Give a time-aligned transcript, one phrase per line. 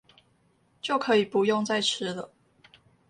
[0.81, 2.31] 就可以不用再吃了